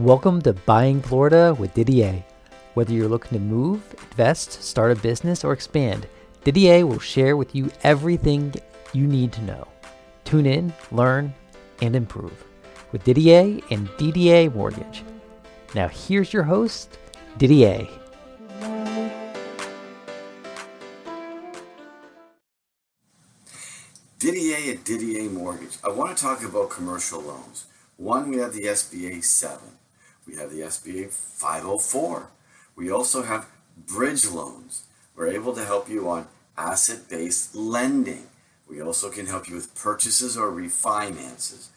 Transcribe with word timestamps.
Welcome 0.00 0.40
to 0.42 0.54
Buying 0.54 1.02
Florida 1.02 1.54
with 1.58 1.74
Didier. 1.74 2.24
Whether 2.72 2.94
you're 2.94 3.06
looking 3.06 3.36
to 3.36 3.38
move, 3.38 3.94
invest, 4.10 4.62
start 4.62 4.92
a 4.92 4.94
business, 4.94 5.44
or 5.44 5.52
expand, 5.52 6.08
Didier 6.42 6.86
will 6.86 6.98
share 6.98 7.36
with 7.36 7.54
you 7.54 7.70
everything 7.82 8.54
you 8.94 9.06
need 9.06 9.30
to 9.34 9.42
know. 9.42 9.68
Tune 10.24 10.46
in, 10.46 10.72
learn, 10.90 11.34
and 11.82 11.94
improve 11.94 12.46
with 12.92 13.04
Didier 13.04 13.60
and 13.70 13.88
DDA 13.98 14.54
Mortgage. 14.54 15.04
Now, 15.74 15.88
here's 15.88 16.32
your 16.32 16.44
host, 16.44 16.96
Didier. 17.36 17.86
Didier 24.18 24.72
at 24.72 24.82
Didier 24.82 25.28
Mortgage. 25.28 25.76
I 25.84 25.90
want 25.90 26.16
to 26.16 26.22
talk 26.22 26.42
about 26.42 26.70
commercial 26.70 27.20
loans. 27.20 27.66
One, 27.98 28.30
we 28.30 28.38
have 28.38 28.54
the 28.54 28.62
SBA 28.62 29.22
7. 29.22 29.58
We 30.26 30.36
have 30.36 30.50
the 30.50 30.60
SBA 30.60 31.10
504. 31.10 32.28
We 32.76 32.90
also 32.90 33.22
have 33.22 33.46
bridge 33.76 34.26
loans. 34.26 34.84
We're 35.16 35.28
able 35.28 35.54
to 35.54 35.64
help 35.64 35.88
you 35.88 36.08
on 36.08 36.26
asset 36.56 37.08
based 37.08 37.54
lending. 37.54 38.26
We 38.68 38.80
also 38.80 39.10
can 39.10 39.26
help 39.26 39.48
you 39.48 39.56
with 39.56 39.74
purchases 39.74 40.36
or 40.36 40.52
refinances. 40.52 41.68